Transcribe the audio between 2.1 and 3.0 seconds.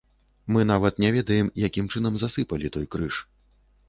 засыпалі той